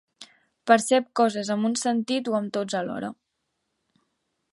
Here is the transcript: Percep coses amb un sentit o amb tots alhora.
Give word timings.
Percep 0.69 1.11
coses 1.19 1.51
amb 1.55 1.69
un 1.69 1.75
sentit 1.81 2.31
o 2.33 2.37
amb 2.39 2.53
tots 2.57 2.79
alhora. 2.81 3.13